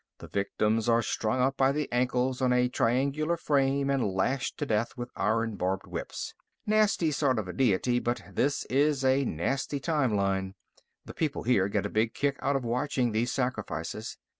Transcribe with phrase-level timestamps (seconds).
[0.17, 4.65] The victims are strung up by the ankles on a triangular frame and lashed to
[4.65, 6.33] death with iron barbed whips.
[6.65, 10.55] Nasty sort of a deity, but this is a nasty time line.
[11.05, 14.17] The people here get a big kick out of watching these sacrifices.